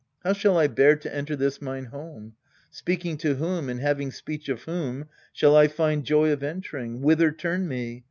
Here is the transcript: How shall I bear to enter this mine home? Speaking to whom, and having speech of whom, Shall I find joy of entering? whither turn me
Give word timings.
How 0.23 0.33
shall 0.33 0.57
I 0.57 0.65
bear 0.65 0.95
to 0.95 1.15
enter 1.15 1.35
this 1.35 1.61
mine 1.61 1.85
home? 1.85 2.33
Speaking 2.71 3.17
to 3.17 3.35
whom, 3.35 3.69
and 3.69 3.79
having 3.79 4.09
speech 4.09 4.49
of 4.49 4.63
whom, 4.63 5.05
Shall 5.31 5.55
I 5.55 5.67
find 5.67 6.03
joy 6.03 6.31
of 6.31 6.41
entering? 6.41 7.01
whither 7.03 7.31
turn 7.31 7.67
me 7.67 7.99